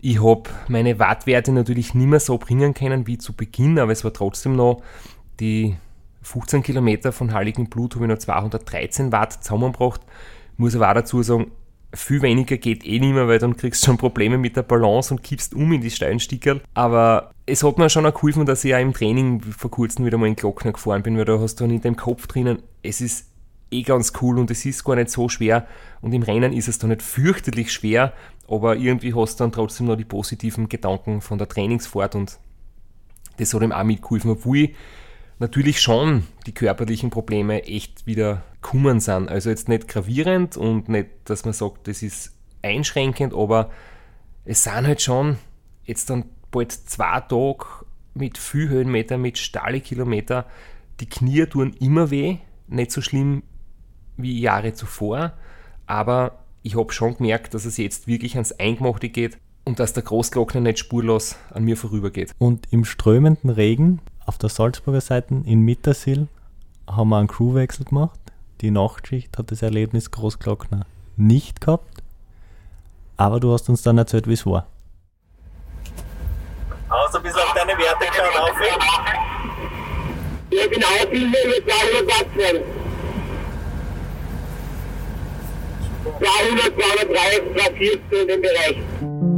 [0.00, 4.04] Ich habe meine Wattwerte natürlich nicht mehr so bringen können wie zu Beginn, aber es
[4.04, 4.82] war trotzdem noch
[5.40, 5.76] die
[6.22, 10.00] 15 Kilometer von Heiligen Blut habe ich noch 213 Watt zusammengebracht.
[10.56, 11.50] Muss aber auch dazu sagen,
[11.92, 15.14] viel weniger geht eh nicht mehr, weil dann kriegst du schon Probleme mit der Balance
[15.14, 16.60] und kippst um in die steilen Stickerl.
[16.74, 20.18] Aber es hat mir schon auch geholfen, dass ich auch im Training vor kurzem wieder
[20.18, 23.00] mal in Glockner gefahren bin, weil da hast du dann in deinem Kopf drinnen, es
[23.00, 23.28] ist
[23.70, 25.66] eh ganz cool und es ist gar nicht so schwer
[26.00, 28.12] und im Rennen ist es dann nicht fürchterlich schwer,
[28.48, 32.38] aber irgendwie hast du dann trotzdem noch die positiven Gedanken von der Trainingsfahrt und
[33.38, 34.74] das hat ihm auch mitgeholfen, obwohl ich
[35.38, 39.28] natürlich schon die körperlichen Probleme echt wieder kummen sind.
[39.28, 43.70] Also jetzt nicht gravierend und nicht, dass man sagt, das ist einschränkend, aber
[44.44, 45.38] es sind halt schon
[45.84, 47.66] jetzt dann bald zwei Tage
[48.14, 50.46] mit viel Höhenmeter, mit Stahle-Kilometer.
[51.00, 53.42] Die Knie tun immer weh, nicht so schlimm
[54.16, 55.32] wie Jahre zuvor,
[55.86, 60.04] aber ich habe schon gemerkt, dass es jetzt wirklich ans Eingemachte geht und dass der
[60.04, 62.32] Großglockner nicht spurlos an mir vorübergeht.
[62.38, 66.28] Und im strömenden Regen auf der Salzburger Seite in Mittersil
[66.86, 68.18] haben wir einen Crewwechsel gemacht.
[68.60, 72.02] Die Nachtschicht hat das Erlebnis Großglockner nicht gehabt,
[73.16, 74.66] aber du hast uns dann erzählt, wie es war.
[76.88, 78.56] Außer bis auf deine Werte geschaut auf.
[80.50, 82.62] Ja, genau, viel mehr mit 200 Watt fahren.
[86.04, 89.33] 200, 230, 240 in dem Bereich.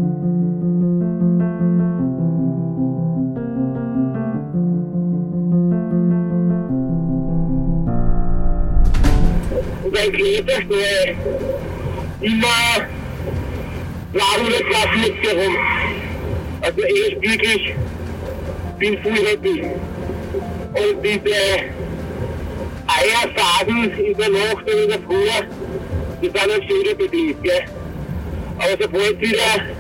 [9.97, 11.15] Und ein Klebersteuer
[12.21, 12.87] immer
[14.13, 15.57] 200, 240 herum.
[16.61, 17.75] Also echt wirklich,
[18.79, 19.63] bin voll happy.
[20.75, 21.35] Und diese
[22.87, 25.29] Eierfaden in der Nacht und in der Früh,
[26.21, 27.65] die sind ein schöner Betrieb, gell?
[28.59, 29.77] Aber sobald wieder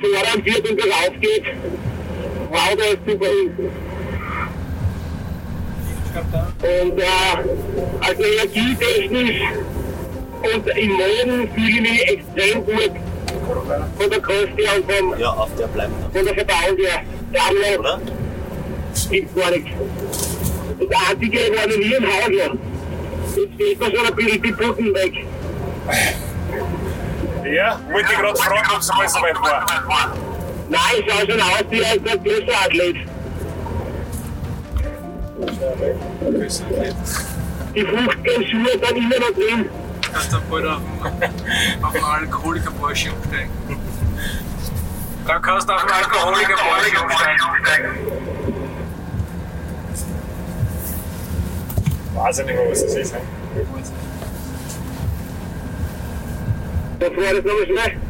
[0.00, 1.44] voran wird und bergauf geht,
[2.50, 3.26] wow, da ist super.
[6.62, 7.04] Und äh,
[8.00, 9.42] also energietechnisch
[10.42, 12.90] und im Morgen fühle ich mich extrem gut
[13.98, 16.10] von der Kost her und vom, Ja, auf der bleibt noch.
[16.12, 17.02] von der Verdauung her.
[17.32, 18.00] Der andere Oder?
[19.10, 19.70] gibt's gar nichts.
[20.78, 22.44] Das einzige war noch nie im Haus, ja.
[23.36, 25.12] Jetzt steht mir schon ein bisschen die Putten weg.
[27.44, 29.66] Ja, wollte ich gerade fragen, ob es mal so weit war.
[30.68, 32.96] Nein, ich schau schon aus wie ein großer Athlet.
[37.74, 39.68] Die fruchtgelben Schuhe sind immer noch drin.
[40.12, 40.80] kannst dann bald auf
[41.20, 43.50] den, auf den Alkoholiker Porsche umsteigen.
[45.26, 47.90] Dann kannst du auf den Alkoholiker Porsche umsteigen.
[52.14, 53.12] Weiß ich nicht mehr, was das ist.
[53.12, 53.20] ne?
[57.00, 58.00] Das war das nochmal schnell.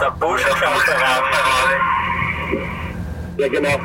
[0.00, 2.05] Der Buschenschau-Ferrari.
[3.38, 3.78] Ja, genau.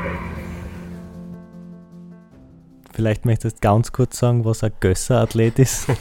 [2.94, 5.88] Vielleicht möchtest du ganz kurz sagen, was ein Gösser-Athlet ist.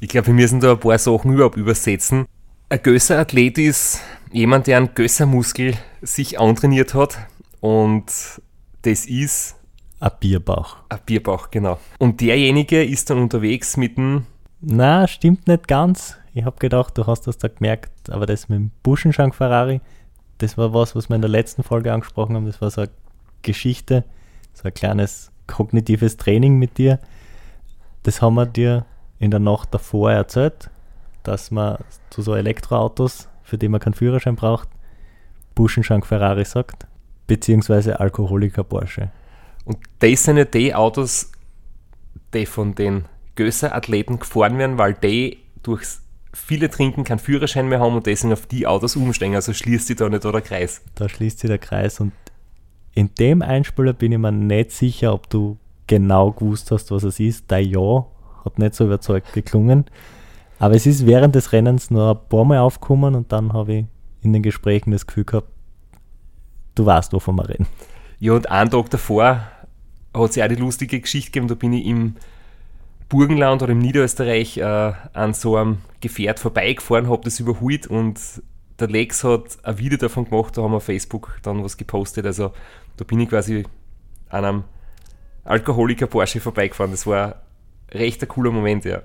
[0.00, 2.26] Ich glaube, wir müssen da ein paar Sachen überhaupt übersetzen.
[2.68, 4.00] Ein Gösser-Athlet ist
[4.32, 7.16] jemand, der einen Gössermuskel sich antrainiert hat
[7.60, 8.04] und
[8.82, 9.56] das ist
[10.00, 10.76] ein Bierbauch.
[10.90, 11.78] ein Bierbauch, genau.
[11.98, 14.26] Und derjenige ist dann unterwegs mit dem,
[14.60, 16.18] Na, stimmt nicht ganz.
[16.34, 19.80] Ich habe gedacht, du hast das da gemerkt, aber das mit dem Buschenschank Ferrari,
[20.38, 22.46] das war was, was wir in der letzten Folge angesprochen haben.
[22.46, 22.90] Das war so eine
[23.42, 24.04] Geschichte,
[24.52, 26.98] so ein kleines kognitives Training mit dir.
[28.02, 28.86] Das haben wir dir
[29.18, 30.70] in der Nacht davor erzählt,
[31.22, 31.78] dass man
[32.10, 34.68] zu so Elektroautos, für die man keinen Führerschein braucht,
[35.54, 36.86] Buschenschank Ferrari sagt,
[37.26, 39.10] beziehungsweise Alkoholiker Porsche.
[39.64, 41.30] und das sind ja die Autos,
[42.34, 46.03] die von den Gösser-Athleten gefahren werden, weil die durchs
[46.34, 49.34] viele Trinken keinen Führerschein mehr haben und deswegen auf die Autos umsteigen.
[49.34, 50.82] Also schließt sich da nicht der Kreis.
[50.94, 52.12] Da schließt sich der Kreis und
[52.94, 57.18] in dem Einspieler bin ich mir nicht sicher, ob du genau gewusst hast, was es
[57.18, 57.44] ist.
[57.48, 58.06] Dein Ja
[58.44, 59.86] hat nicht so überzeugt geklungen.
[60.58, 63.84] Aber es ist während des Rennens nur ein paar Mal aufgekommen und dann habe ich
[64.22, 65.48] in den Gesprächen das Gefühl gehabt,
[66.74, 67.66] du weißt, wovon wir reden.
[68.20, 69.42] Ja, und einen Tag davor
[70.14, 72.14] hat es ja auch die lustige Geschichte gegeben, da bin ich im
[73.08, 78.18] Burgenland oder im Niederösterreich äh, an so einem Gefährt vorbeigefahren, habe das überholt und
[78.78, 82.26] der Lex hat ein Video davon gemacht, da haben wir auf Facebook dann was gepostet.
[82.26, 82.52] Also
[82.96, 83.64] da bin ich quasi
[84.28, 84.64] an einem
[85.44, 86.90] Alkoholiker Porsche vorbeigefahren.
[86.90, 87.42] Das war
[87.92, 89.02] recht ein cooler Moment, ja.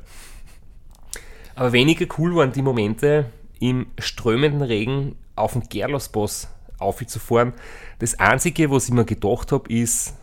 [1.56, 3.26] Aber weniger cool waren die Momente,
[3.60, 7.54] im strömenden Regen auf den Gerlosboss aufzufahren.
[8.00, 10.16] Das Einzige, was ich mir gedacht habe, ist,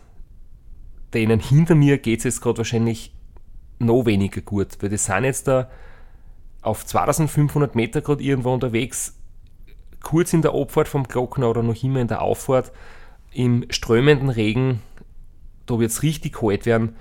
[1.13, 3.13] denen hinter mir geht es jetzt gerade wahrscheinlich
[3.79, 5.69] noch weniger gut, weil die sind jetzt da
[6.61, 9.15] auf 2500 Meter gerade irgendwo unterwegs,
[10.01, 12.71] kurz in der Abfahrt vom Glockner oder noch immer in der Auffahrt,
[13.31, 14.81] im strömenden Regen,
[15.65, 16.95] da wird es richtig kalt werden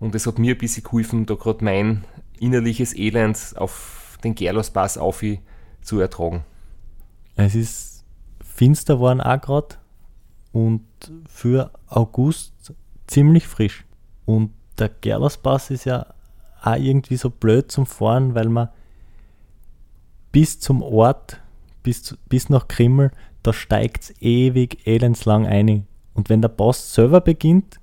[0.00, 2.04] und es hat mir ein bisschen geholfen, da gerade mein
[2.38, 5.22] innerliches Elend auf den Gerlospass auf
[5.82, 6.44] zu ertragen.
[7.36, 8.04] Es ist
[8.42, 9.76] finster geworden auch gerade
[10.52, 10.84] und
[11.26, 12.74] für August
[13.06, 13.84] ziemlich frisch.
[14.24, 16.14] Und der Gerlerspass ist ja
[16.62, 18.68] auch irgendwie so blöd zum Fahren, weil man
[20.30, 21.40] bis zum Ort,
[21.82, 23.10] bis, bis nach Krimmel,
[23.42, 25.86] da steigt es ewig elendslang ein.
[26.14, 27.80] Und wenn der Pass selber beginnt,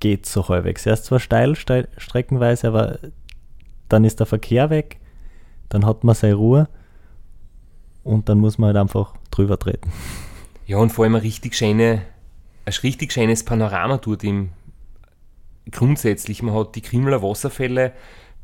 [0.00, 0.86] geht so halbwegs.
[0.86, 2.98] Er ist zwar steil, steil streckenweise, aber
[3.88, 4.98] dann ist der Verkehr weg,
[5.68, 6.68] dann hat man seine Ruhe
[8.02, 9.92] und dann muss man halt einfach drüber treten.
[10.66, 12.02] Ja, und vor allem ein richtig, schöne,
[12.64, 14.50] ein richtig schönes Panorama dort im
[15.70, 16.42] grundsätzlich.
[16.42, 17.92] Man hat die Krimmeler Wasserfälle,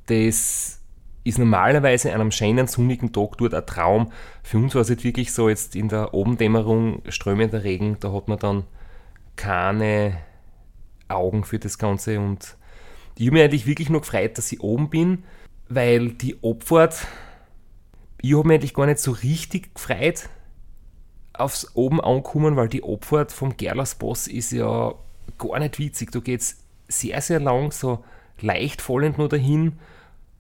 [0.07, 0.81] das
[1.25, 4.13] ist normalerweise an einem schönen sonnigen Tag dort ein Traum.
[4.43, 8.29] Für uns war es jetzt wirklich so, jetzt in der Abendämmerung, strömender Regen, da hat
[8.29, 8.65] man dann
[9.35, 10.19] keine
[11.09, 12.57] Augen für das Ganze und
[13.19, 15.25] ich habe mich eigentlich wirklich nur gefreut, dass ich oben bin,
[15.69, 17.07] weil die Abfahrt,
[18.21, 20.29] ich habe mich eigentlich gar nicht so richtig gefreut,
[21.33, 24.95] aufs oben ankommen, weil die Abfahrt vom Gerlersboss ist ja
[25.39, 26.13] gar nicht witzig.
[26.13, 28.05] Da geht es sehr, sehr lang, so
[28.41, 29.75] leicht fallend nur dahin.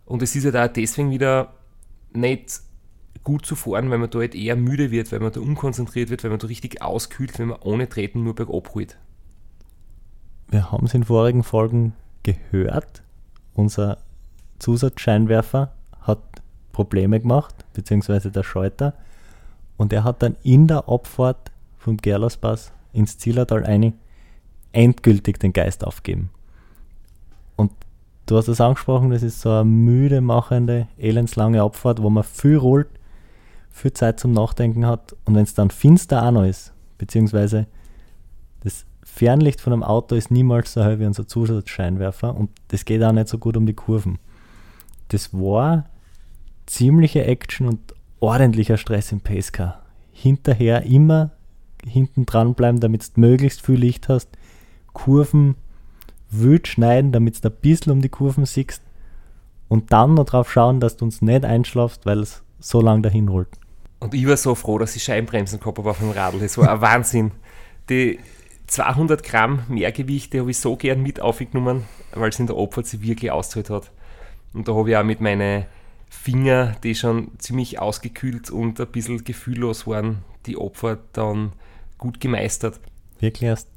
[0.04, 1.54] Und es ist ja da deswegen wieder
[2.12, 2.60] nicht
[3.24, 6.22] gut zu fahren, weil man da halt eher müde wird, weil man da unkonzentriert wird,
[6.22, 8.96] weil man da richtig auskühlt, wenn man ohne Treten nur bergab holt.
[10.48, 13.02] Wir haben es in vorigen Folgen gehört.
[13.54, 13.98] Unser
[14.60, 16.20] Zusatzscheinwerfer hat
[16.72, 18.94] Probleme gemacht, beziehungsweise der Schalter.
[19.76, 23.92] Und er hat dann in der Abfahrt vom Gerlerspass ins Zillertal eine
[24.72, 26.30] endgültig den Geist aufgeben.
[28.26, 32.56] Du hast es angesprochen, das ist so eine müde machende, elendslange Abfahrt, wo man viel
[32.56, 32.88] rollt,
[33.70, 35.14] viel Zeit zum Nachdenken hat.
[35.24, 37.66] Und wenn es dann finster auch noch ist, beziehungsweise
[38.64, 43.02] das Fernlicht von einem Auto ist niemals so hell wie unser Zusatzscheinwerfer und das geht
[43.04, 44.18] auch nicht so gut um die Kurven.
[45.08, 45.84] Das war
[46.66, 49.82] ziemliche Action und ordentlicher Stress im Pacecar.
[50.12, 51.30] Hinterher immer
[51.86, 54.28] hinten dranbleiben, damit du möglichst viel Licht hast.
[54.92, 55.54] Kurven
[56.30, 58.82] wild schneiden, damit du ein bisschen um die Kurven siehst.
[59.68, 63.28] Und dann noch drauf schauen, dass du uns nicht einschlafst, weil es so lang dahin
[63.28, 63.48] rollt.
[63.98, 66.40] Und ich war so froh, dass ich Scheibenbremsen gehabt habe auf dem Radl.
[66.40, 67.32] Das war ein Wahnsinn.
[67.88, 68.18] Die
[68.66, 73.02] 200 Gramm Mehrgewicht, die habe ich so gern mit aufgenommen, weil es in der sich
[73.02, 73.90] wirklich ausgezahlt hat.
[74.52, 75.66] Und da habe ich auch mit meinen
[76.08, 81.52] Finger, die schon ziemlich ausgekühlt und ein bisschen gefühllos waren, die Abfahrt dann
[81.98, 82.80] gut gemeistert.
[83.20, 83.68] Wirklich erst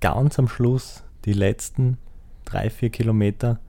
[0.00, 1.98] ganz am Schluss, die letzten
[2.44, 3.60] drei, vier Kilometer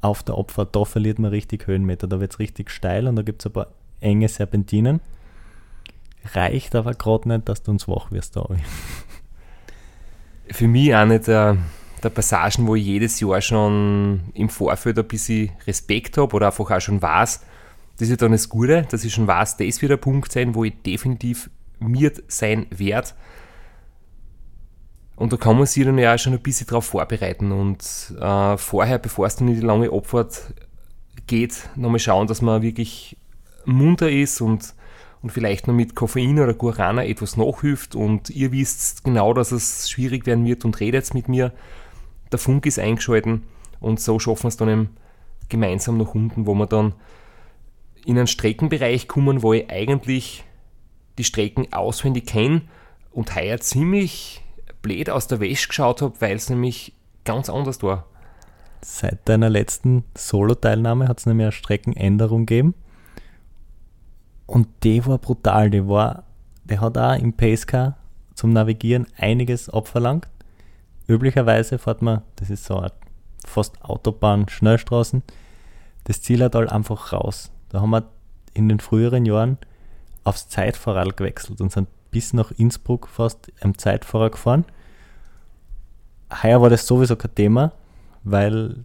[0.00, 2.06] auf der Abfahrt, da verliert man richtig Höhenmeter.
[2.06, 3.68] Da wird es richtig steil und da gibt es ein paar
[4.00, 5.00] enge Serpentinen.
[6.32, 8.46] Reicht aber gerade nicht, dass du uns wach wirst da.
[10.50, 11.56] Für mich eine der,
[12.02, 16.70] der Passagen, wo ich jedes Jahr schon im Vorfeld ein bisschen Respekt habe oder einfach
[16.70, 17.42] auch schon weiß,
[17.98, 20.64] das ist dann das Gute, dass ich schon weiß, das wird der Punkt sein, wo
[20.64, 21.48] ich definitiv
[21.78, 23.10] mir sein werde.
[25.16, 28.56] Und da kann man sich dann ja auch schon ein bisschen darauf vorbereiten und äh,
[28.56, 30.54] vorher, bevor es dann in die lange Abfahrt
[31.26, 33.16] geht, nochmal schauen, dass man wirklich
[33.64, 34.74] munter ist und,
[35.22, 39.88] und vielleicht noch mit Koffein oder Guarana etwas nachhilft und ihr wisst genau, dass es
[39.88, 41.52] schwierig werden wird und redet mit mir.
[42.32, 43.44] Der Funk ist eingeschalten
[43.78, 44.96] und so schaffen wir es dann eben
[45.48, 46.94] gemeinsam nach unten, wo wir dann
[48.04, 50.44] in einen Streckenbereich kommen, wo ich eigentlich
[51.18, 52.62] die Strecken auswendig kenne
[53.12, 54.43] und heuer ziemlich
[54.84, 56.92] blöd aus der Wäsche geschaut habe, weil es nämlich
[57.24, 58.04] ganz anders war.
[58.82, 62.74] Seit deiner letzten Solo-Teilnahme hat es nämlich eine Streckenänderung gegeben.
[64.46, 65.70] Und die war brutal.
[65.70, 66.24] Die war,
[66.64, 67.96] der hat auch im Pacecar
[68.34, 70.28] zum Navigieren einiges abverlangt.
[71.08, 72.92] Üblicherweise fährt man, das ist so eine
[73.46, 75.22] fast Autobahn, Schnellstraßen,
[76.04, 77.50] das Zillertal einfach raus.
[77.70, 78.10] Da haben wir
[78.52, 79.56] in den früheren Jahren
[80.24, 84.64] aufs Zeitfahrrad gewechselt und sind bis nach Innsbruck fast am Zeitfahrer gefahren.
[86.42, 87.72] Heuer war das sowieso kein Thema,
[88.22, 88.84] weil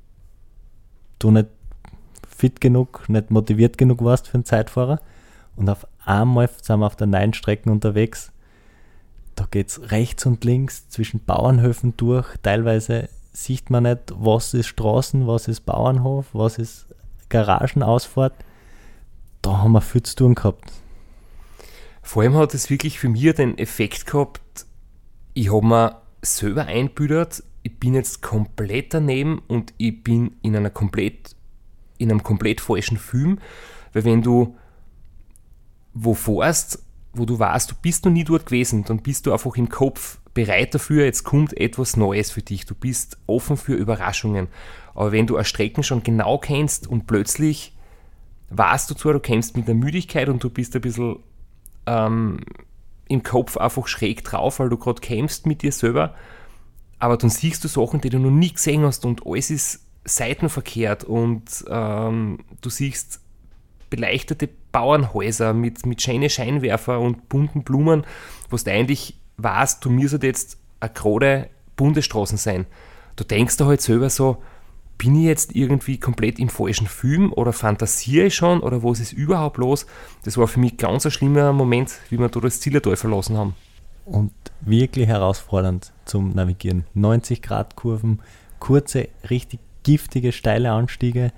[1.19, 1.47] du nicht
[2.27, 4.99] fit genug, nicht motiviert genug warst für einen Zeitfahrer.
[5.55, 8.31] Und auf einmal sind wir auf der neuen Strecken unterwegs.
[9.35, 12.27] Da geht es rechts und links zwischen Bauernhöfen durch.
[12.41, 16.87] Teilweise sieht man nicht, was ist Straßen, was ist Bauernhof, was ist
[17.29, 18.33] Garagenausfahrt.
[19.41, 20.71] Da haben wir viel zu tun gehabt.
[22.01, 24.65] Vor allem hat es wirklich für mich den Effekt gehabt,
[25.33, 30.69] ich habe mir selber einbüdert, ich bin jetzt komplett daneben und ich bin in einer
[30.69, 31.35] komplett,
[31.97, 33.39] in einem komplett falschen Film,
[33.93, 34.55] weil wenn du
[35.93, 39.55] wo fährst, wo du weißt, du bist noch nie dort gewesen, dann bist du einfach
[39.55, 42.65] im Kopf bereit dafür, jetzt kommt etwas Neues für dich.
[42.65, 44.47] Du bist offen für Überraschungen.
[44.93, 47.75] Aber wenn du eine Strecken schon genau kennst und plötzlich
[48.51, 51.17] weißt du zwar, du kennst mit der Müdigkeit und du bist ein bisschen
[51.85, 52.39] ähm,
[53.09, 56.15] im Kopf einfach schräg drauf, weil du gerade kämpfst mit dir selber,
[56.99, 61.03] aber dann siehst du Sachen, die du noch nie gesehen hast und alles ist seitenverkehrt
[61.03, 63.21] und ähm, du siehst
[63.89, 68.05] beleuchtete Bauernhäuser mit, mit schönen Scheinwerfer und bunten Blumen,
[68.49, 72.67] wo du eigentlich weißt, du müsstest jetzt eine gerade Bundesstraßen sein.
[73.15, 74.43] Du denkst da halt selber so,
[74.99, 79.13] bin ich jetzt irgendwie komplett im falschen Film oder fantasiere ich schon oder was ist
[79.13, 79.87] überhaupt los?
[80.23, 83.55] Das war für mich ganz ein schlimmer Moment, wie wir da das Zillertal verlassen haben.
[84.05, 84.31] Und
[84.61, 86.85] wirklich herausfordernd zum Navigieren.
[86.95, 88.19] 90 Grad Kurven,
[88.59, 91.31] kurze, richtig giftige, steile Anstiege.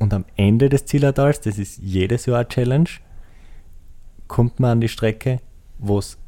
[0.00, 2.88] Und am Ende des Zillertals, das ist jedes Jahr eine Challenge,
[4.26, 5.40] kommt man an die Strecke,
[5.78, 6.18] wo es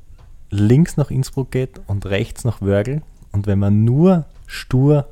[0.50, 3.02] links nach Innsbruck geht und rechts nach Wörgl.
[3.32, 5.08] Und wenn man nur stur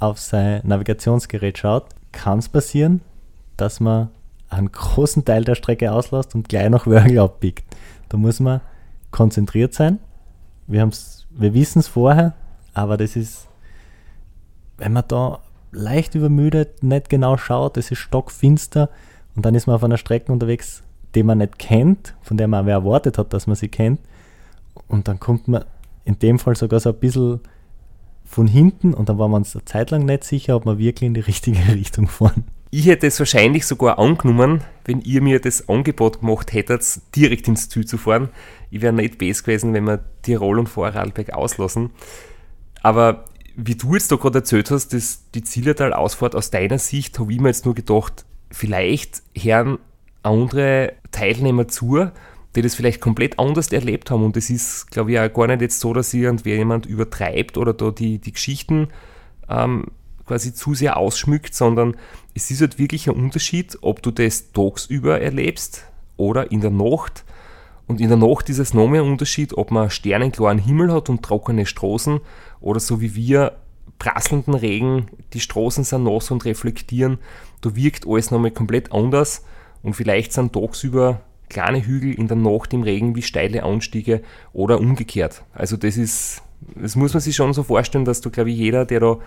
[0.00, 3.02] auf sein Navigationsgerät schaut, kann es passieren,
[3.56, 4.08] dass man
[4.48, 7.64] einen großen Teil der Strecke auslässt und gleich nach Wörgl abbiegt.
[8.08, 8.60] Da muss man
[9.10, 9.98] konzentriert sein.
[10.66, 10.88] Wir,
[11.30, 12.34] wir wissen es vorher,
[12.74, 13.48] aber das ist,
[14.78, 15.40] wenn man da
[15.72, 18.88] leicht übermüdet, nicht genau schaut, es ist stockfinster
[19.36, 20.82] und dann ist man auf einer Strecke unterwegs,
[21.14, 24.00] die man nicht kennt, von der man aber erwartet hat, dass man sie kennt.
[24.88, 25.64] Und dann kommt man
[26.04, 27.40] in dem Fall sogar so ein bisschen
[28.30, 31.08] von hinten und dann waren wir uns eine Zeit lang nicht sicher, ob wir wirklich
[31.08, 32.44] in die richtige Richtung fahren.
[32.70, 36.84] Ich hätte es wahrscheinlich sogar angenommen, wenn ihr mir das Angebot gemacht hättet,
[37.16, 38.28] direkt ins Ziel zu fahren.
[38.70, 41.90] Ich wäre nicht besser gewesen, wenn wir Tirol und Vorarlberg auslassen.
[42.82, 43.24] Aber
[43.56, 47.40] wie du jetzt da gerade erzählt hast, dass die Zillertal-Ausfahrt aus deiner Sicht, habe ich
[47.40, 49.78] mir jetzt nur gedacht, vielleicht hören
[50.22, 52.12] andere Teilnehmer zu,
[52.56, 54.24] die das vielleicht komplett anders erlebt haben.
[54.24, 57.72] Und es ist, glaube ich, auch gar nicht jetzt so, dass irgendwer jemand übertreibt oder
[57.72, 58.88] da die, die Geschichten
[59.48, 59.86] ähm,
[60.26, 61.96] quasi zu sehr ausschmückt, sondern
[62.34, 65.84] es ist halt wirklich ein Unterschied, ob du das tagsüber erlebst
[66.16, 67.24] oder in der Nacht.
[67.86, 71.08] Und in der Nacht ist es noch mehr ein Unterschied, ob man sternenklaren Himmel hat
[71.08, 72.20] und trockene Straßen
[72.60, 73.56] oder so wie wir
[73.98, 77.18] prasselnden Regen, die Straßen sind nass und reflektieren.
[77.60, 79.44] Da wirkt alles nochmal komplett anders
[79.82, 81.20] und vielleicht sind tagsüber
[81.50, 84.22] kleine Hügel in der Nacht im Regen wie steile Anstiege
[84.52, 85.44] oder umgekehrt.
[85.52, 86.42] Also das ist,
[86.74, 89.18] das muss man sich schon so vorstellen, dass da glaube ich jeder, der da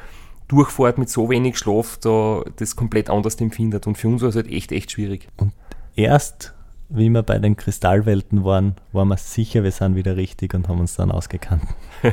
[0.47, 3.87] durchfährt mit so wenig Schlaf, da das komplett anders empfindet.
[3.87, 5.27] Und für uns war es halt echt, echt schwierig.
[5.37, 5.53] Und
[5.95, 6.53] erst
[6.89, 10.79] wie wir bei den Kristallwelten waren, waren wir sicher, wir sind wieder richtig und haben
[10.79, 11.63] uns dann ausgekannt.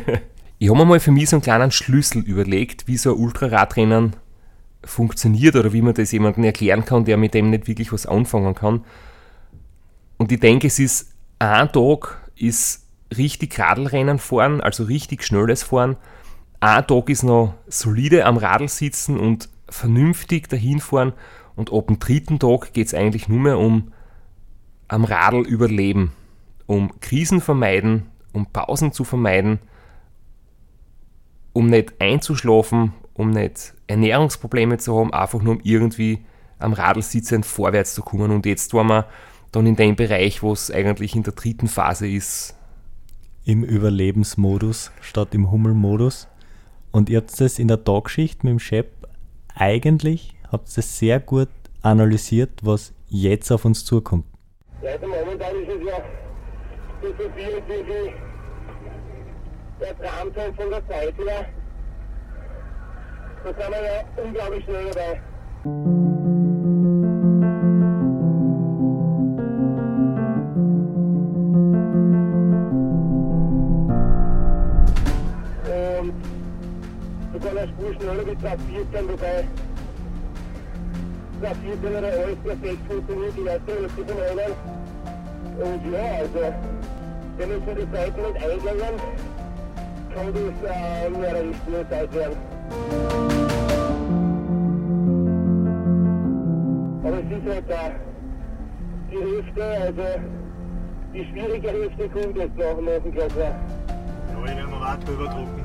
[0.59, 4.17] ich habe mir mal für mich so einen kleinen Schlüssel überlegt, wie so ein Ultraradrennen
[4.83, 8.55] funktioniert oder wie man das jemandem erklären kann, der mit dem nicht wirklich was anfangen
[8.55, 8.85] kann.
[10.21, 15.97] Und ich denke, es ist ein Tag ist richtig Radlrennen fahren, also richtig schnelles Fahren.
[16.61, 21.15] Ein Tag ist noch solide am Radl sitzen und vernünftig dahin fahren.
[21.57, 23.95] Und ab dem dritten Tag geht es eigentlich nur mehr um
[24.89, 26.13] am Radl überleben,
[26.67, 29.59] um Krisen vermeiden, um Pausen zu vermeiden,
[31.55, 36.27] um nicht einzuschlafen, um nicht Ernährungsprobleme zu haben, einfach nur um irgendwie
[36.59, 38.31] am Radl sitzend vorwärts zu kommen.
[38.31, 39.07] Und jetzt waren wir
[39.53, 42.57] dann in dem Bereich, wo es eigentlich in der dritten Phase ist.
[43.45, 46.29] Im Überlebensmodus statt im Hummelmodus.
[46.93, 48.87] Und ihr habt das in der Tagschicht mit dem Chef
[49.55, 51.49] eigentlich, habt es sehr gut
[51.83, 54.25] analysiert, was jetzt auf uns zukommt.
[54.83, 56.03] Ja, also momentan ist es ja
[57.03, 58.13] so viel wie
[59.81, 61.47] der Tramzeit von der Zeit her.
[63.43, 66.00] Da sind wir ja unglaublich schnell dabei.
[78.41, 79.45] Schneller wie 214, wobei
[81.41, 84.55] 214 oder alles perfekt funktioniert, die erste Hälfte von Rennen.
[85.61, 86.55] Und ja, also,
[87.37, 89.01] wenn so die Zeit nicht eingegangen,
[90.15, 92.37] kann das äh, nur eine richtige Zeit werden.
[97.05, 97.91] Aber es ist halt da
[99.11, 100.03] die Hälfte, also
[101.13, 103.41] die schwierige Hälfte kommt jetzt noch am Klasser.
[103.41, 103.55] Ja,
[104.45, 105.63] ich werde noch weiter überdrucken.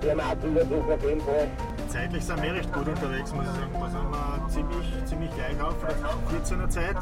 [0.00, 1.48] Wir haben auch Überdruck auf jeden Fall.
[1.88, 3.72] Zeitlich sind wir recht gut unterwegs, muss ich sagen.
[3.80, 5.96] Da sind wir ziemlich, ziemlich gleich auf, der
[6.38, 6.96] 14er Zeit.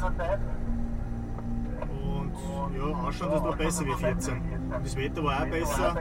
[2.03, 2.31] Und
[2.77, 4.35] ja, ausschauen, das noch besser wie 14.
[4.35, 5.95] Und das Wetter war auch besser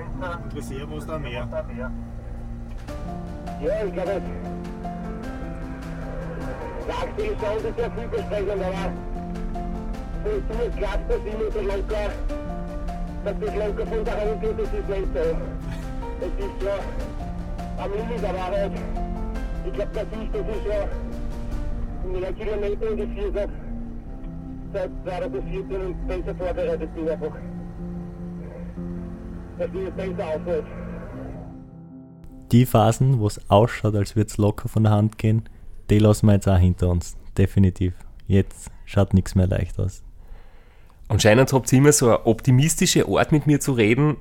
[0.45, 1.49] und Reserve war da mehr.
[3.61, 4.23] Ja, ich glaube,
[6.87, 8.93] der aktuelle Sound ist ja vielversprechend, aber
[10.25, 12.11] so ist klappt das immer so locker,
[13.25, 15.21] dass das locker von daheim geht, das ist nicht so.
[16.19, 16.79] Es ist ja
[17.79, 18.73] am Limit, halt,
[19.67, 20.89] ich glaube, das ist, das ist ja
[22.09, 23.49] in einer Kilometer die vier
[24.73, 27.33] seit 2014 und besser vorbereitet bin einfach.
[29.59, 30.67] Dass ich jetzt besser aufhört.
[32.53, 35.49] Die Phasen, wo es ausschaut, als würde es locker von der Hand gehen,
[35.91, 37.17] die lassen wir jetzt auch hinter uns.
[37.37, 37.95] Definitiv.
[38.27, 40.03] Jetzt schaut nichts mehr leicht aus.
[41.09, 44.17] Anscheinend habt ihr immer so eine optimistische Art mit mir zu reden,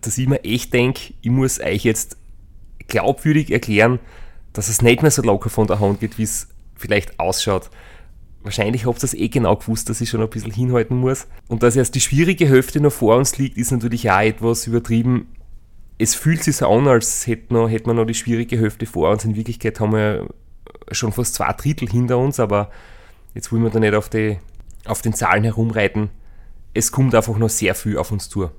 [0.00, 2.18] dass ich mir echt denke, ich muss euch jetzt
[2.88, 3.98] glaubwürdig erklären,
[4.52, 7.70] dass es nicht mehr so locker von der Hand geht, wie es vielleicht ausschaut.
[8.42, 11.26] Wahrscheinlich habt ihr das eh genau gewusst, dass ich schon ein bisschen hinhalten muss.
[11.48, 15.26] Und dass erst die schwierige Hälfte noch vor uns liegt, ist natürlich auch etwas übertrieben.
[15.98, 19.10] Es fühlt sich so an, als hätten wir, hätten wir noch die schwierige Hälfte vor
[19.10, 19.24] uns.
[19.24, 20.28] In Wirklichkeit haben wir
[20.92, 22.70] schon fast zwei Drittel hinter uns, aber
[23.34, 24.38] jetzt wollen wir da nicht auf, die,
[24.84, 26.10] auf den Zahlen herumreiten.
[26.72, 28.50] Es kommt einfach noch sehr viel auf uns zu.